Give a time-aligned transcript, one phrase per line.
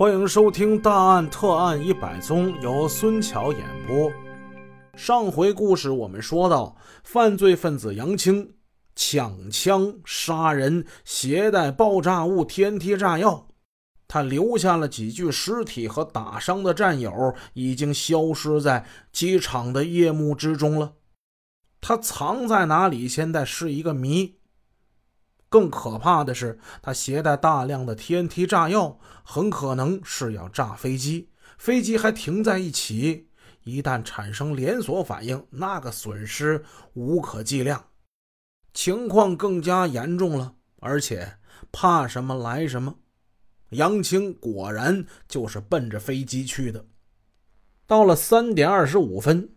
[0.00, 4.10] 欢迎收听《大案特案一百宗》，由孙桥演播。
[4.96, 8.54] 上回故事我们说到，犯罪分子杨青
[8.96, 13.48] 抢枪杀人，携带爆炸物天梯炸药，
[14.08, 20.94] 他留下了几具尸体和打伤的战友，已经消失在机场的夜幕之中了。
[21.82, 24.39] 他藏在哪里，现在是一个谜。
[25.50, 31.28] 更可怕的是，他携带大量的 TNT 炸药，很可能是要炸飞机。
[31.58, 33.28] 飞机还停在一起，
[33.64, 37.86] 一旦产生连锁反应，那个损失无可计量。
[38.72, 41.38] 情况更加严重了，而且
[41.72, 42.94] 怕什么来什么。
[43.70, 46.86] 杨青果然就是奔着飞机去的。
[47.88, 49.50] 到了三点二十五分，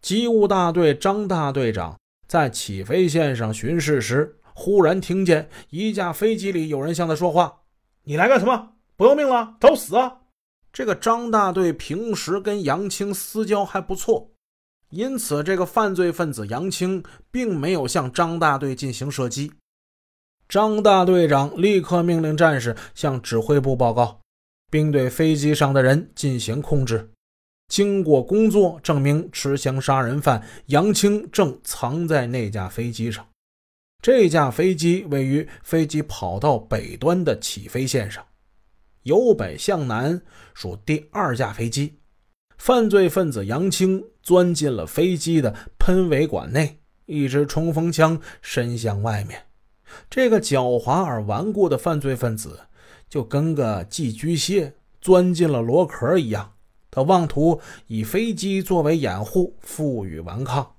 [0.00, 1.98] 机务大队张大队长
[2.28, 4.38] 在起飞线上巡视时。
[4.54, 7.62] 忽然听见一架飞机里有人向他说话
[8.04, 8.74] ：“你来干什么？
[8.96, 9.56] 不要命了？
[9.60, 10.18] 找死啊！”
[10.72, 14.30] 这个张大队平时跟杨青私交还不错，
[14.90, 19.52] 因此这个犯罪分子杨青并没有向张大队进行射击。
[20.48, 24.20] 张大队长立刻命令战士向指挥部报告，
[24.70, 27.10] 并对飞机上的人进行控制。
[27.68, 33.26] 经过工作证明，持枪杀人犯杨青正藏在那架飞机上。
[34.02, 38.26] 这架飞机位于飞机跑道北端的起飞线上，
[39.04, 40.20] 由北向南
[40.52, 42.00] 属第二架飞机。
[42.58, 49.46] 犯罪分子杨青钻进了飞机的喷尾管内，一支冲锋枪伸向外面。
[50.10, 52.58] 这个狡猾而顽固的犯罪分子
[53.08, 56.54] 就跟个寄居蟹钻进了螺壳一样，
[56.90, 60.74] 他妄图以飞机作为掩护，负隅顽抗。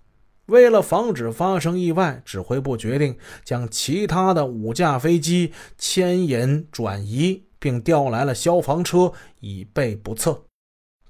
[0.53, 10.43] 为了防止发生意外，指挥部决定将其他的五架飞机牵引转移，并调来了消防车以备不测。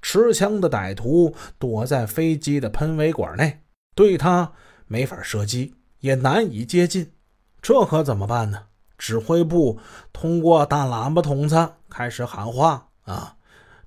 [0.00, 3.60] 持枪的歹徒躲在飞机的喷尾管内，
[3.94, 4.50] 对他
[4.86, 7.12] 没法射击，也难以接近。
[7.60, 8.62] 这可怎么办呢？
[8.96, 9.78] 指挥部
[10.10, 13.36] 通过大喇叭筒子开始喊话：“啊，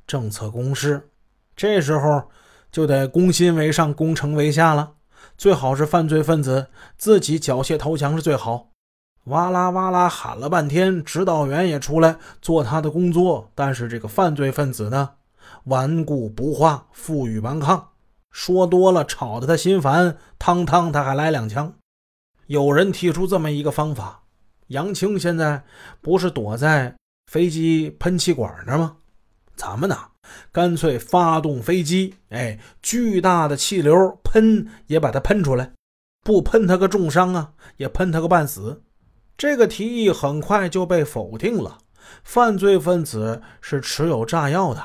[0.06, 1.09] 政策公示。”
[1.57, 2.29] 这时候
[2.72, 4.97] 就得攻心为上，攻城为下了。
[5.38, 6.68] 最好是犯罪分子
[6.98, 8.70] 自己缴械投降是最好。
[9.25, 15.12] 哇啦哇啦喊了半天，指导员也出来做他的工作，但是这个犯罪分子呢，
[15.66, 17.90] 顽固不化，负隅顽抗，
[18.31, 21.74] 说多了吵得他心烦，汤汤他还来两枪。
[22.47, 24.24] 有人提出这么一个方法：
[24.68, 25.64] 杨青现在
[26.02, 26.96] 不是躲在
[27.30, 28.96] 飞机喷气管那吗？
[29.56, 29.97] 咱们呢？
[30.52, 35.72] 干脆发动飞机，哎，巨大的气流喷也把它喷出来，
[36.24, 38.84] 不喷他个重伤啊，也喷他个半死。
[39.38, 41.78] 这个提议很快就被否定了。
[42.24, 44.82] 犯罪分子是持有炸药的，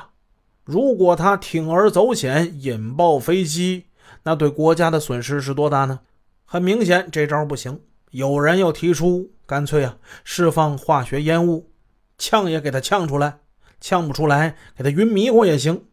[0.65, 3.85] 如果他铤而走险引爆飞机，
[4.23, 6.01] 那对国家的损失是多大呢？
[6.45, 7.79] 很明显，这招不行。
[8.11, 11.71] 有人又提出，干脆啊，释放化学烟雾，
[12.17, 13.39] 呛也给他呛出来。
[13.83, 15.83] 呛不出来，给他晕迷糊也行。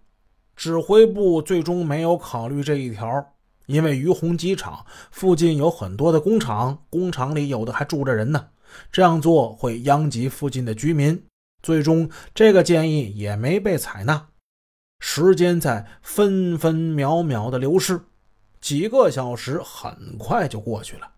[0.54, 3.34] 指挥部最终没有考虑这一条，
[3.66, 8.50] 因为于洪机场附近有很多的工厂，工厂里有的还住着人呢。
[8.92, 11.20] 这样做会殃及附近的居民。
[11.64, 14.28] 最终，这个建议也没被采纳。
[15.00, 18.00] 时间在分分秒秒的流逝，
[18.60, 21.10] 几个小时很快就过去了。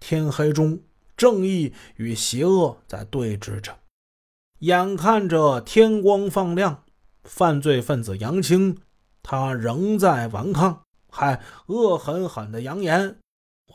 [0.00, 0.80] 天黑中，
[1.14, 3.76] 正义与邪恶在对峙着。
[4.60, 6.82] 眼看着天光放亮，
[7.24, 8.78] 犯罪分子杨青，
[9.22, 13.18] 他仍在顽抗，还恶狠狠地扬言：“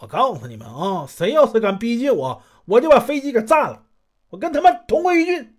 [0.01, 3.83] 我告诉你们啊，谁要是敢逼近我，我就把飞机给炸了！
[4.31, 5.57] 我跟他们同归于尽！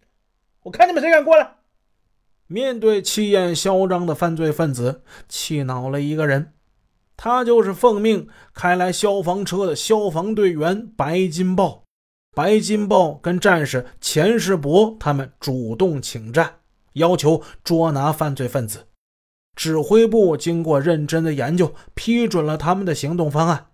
[0.64, 1.58] 我看你们谁敢过来！”
[2.48, 6.52] 面对气焰嚣张的犯罪分子，气恼了一个人，
[7.16, 11.84] 他就是奉命开来消防车的消防队员白金豹。
[12.34, 16.60] 白金豹跟战士钱世伯他们主动请战，
[16.94, 18.86] 要求捉拿犯罪分子。
[19.54, 23.66] 指挥部经过认真的研究，批准了他们的行动方案。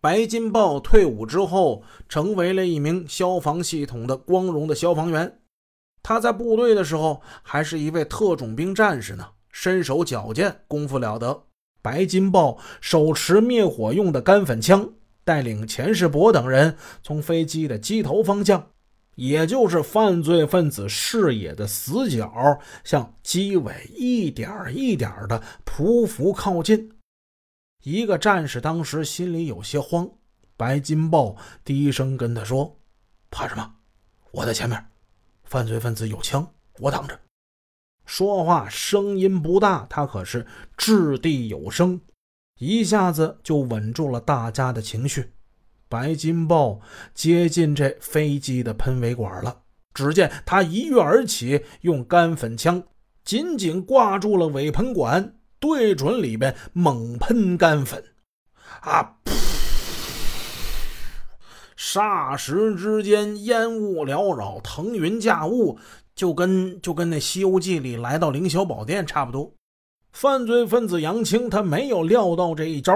[0.00, 5.40] 白金豹退伍之后，成为了一名消防系统的光荣的消防员。
[6.00, 11.42] 他在部队的时候还是一位特种兵战士呢，身手矫健，功夫了得。
[11.82, 14.92] 白金豹手持灭火用的干粉枪。
[15.24, 18.70] 带领钱世博等人从飞机的机头方向，
[19.16, 26.92] 也就是犯罪分子视野的死角，向机尾一点一点的匍匐靠近。
[27.82, 30.08] 一个战士当时心里有些慌，
[30.56, 32.78] 白金豹低声跟他说
[33.30, 33.74] ：“怕什么？
[34.30, 34.86] 我在前面，
[35.44, 36.50] 犯罪分子有枪，
[36.80, 37.20] 我挡着。”
[38.06, 40.46] 说话声音不大，他可是
[40.76, 42.00] 掷地有声，
[42.58, 45.32] 一下子就稳住了大家的情绪。
[45.88, 46.80] 白金豹
[47.14, 49.62] 接近这飞机的喷尾管了，
[49.92, 52.82] 只见他一跃而起，用干粉枪
[53.24, 58.02] 紧紧挂住了尾喷管，对准里边猛喷干粉。
[58.80, 59.16] 啊！
[61.76, 65.78] 霎时之间，烟雾缭绕，腾云驾雾，
[66.14, 69.52] 就跟就跟那《西游记》里来到凌霄宝殿差不多。
[70.14, 72.94] 犯罪分子杨青他没有料到这一招，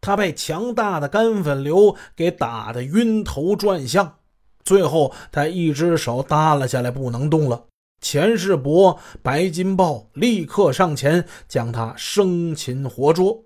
[0.00, 4.16] 他被强大的干粉流给打得晕头转向，
[4.64, 7.66] 最后他一只手耷拉下来不能动了。
[8.00, 13.44] 钱世博、白金豹立刻上前将他生擒活捉。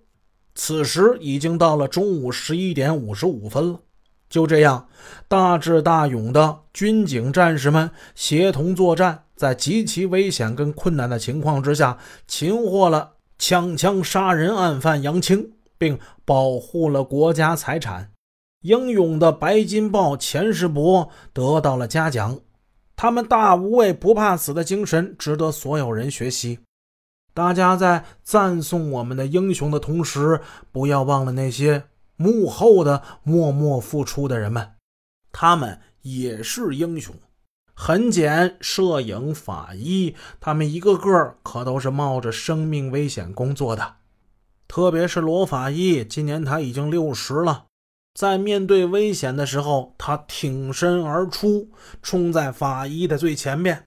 [0.54, 3.80] 此时已经到了中午十一点五十五分了。
[4.28, 4.88] 就这样，
[5.26, 11.96] 大智大勇的军警战士们协同作战，在极其危险跟困难的情况之下，
[12.26, 18.10] 擒获了抢枪杀人案犯杨青，并保护了国家财产。
[18.62, 22.38] 英勇的白金豹钱世博得到了嘉奖。
[22.96, 26.58] 他们大无畏、不怕死的精神，值得所有人学习。
[27.32, 30.40] 大家在赞颂我们的英雄的同时，
[30.72, 31.84] 不要忘了那些。
[32.18, 34.72] 幕后的默默付出的人们，
[35.32, 37.14] 他们也是英雄。
[37.72, 43.98] 痕检、摄影、法医，他们一个个可都是冒着生命危险工作的。
[44.66, 47.66] 特别是罗法医，今年他已经六十了，
[48.14, 51.70] 在面对危险的时候，他挺身而出，
[52.02, 53.84] 冲在法医的最前面。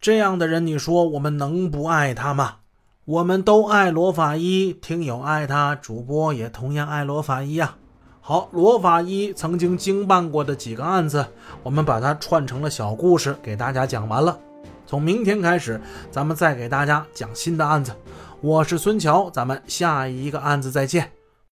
[0.00, 2.60] 这样的人，你说我们能不爱他吗？
[3.06, 7.76] 我们都爱罗法医，听友爱他，主播也同样爱罗法医呀。
[8.22, 11.26] 好，罗法医曾经经办过的几个案子，
[11.62, 14.38] 我们把它串成了小故事，给大家讲完了。
[14.86, 15.78] 从明天开始，
[16.10, 17.92] 咱们再给大家讲新的案子。
[18.40, 21.12] 我是孙桥，咱们下一个案子再见。